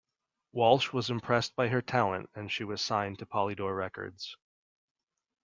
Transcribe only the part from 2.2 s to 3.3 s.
and she was signed to